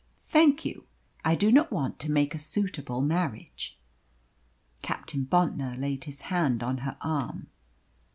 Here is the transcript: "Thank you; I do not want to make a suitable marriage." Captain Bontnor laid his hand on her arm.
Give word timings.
"Thank 0.25 0.65
you; 0.65 0.87
I 1.23 1.35
do 1.35 1.51
not 1.51 1.71
want 1.71 1.99
to 1.99 2.09
make 2.11 2.33
a 2.33 2.39
suitable 2.39 3.01
marriage." 3.03 3.77
Captain 4.81 5.25
Bontnor 5.25 5.75
laid 5.79 6.05
his 6.05 6.21
hand 6.21 6.63
on 6.63 6.79
her 6.79 6.97
arm. 7.01 7.49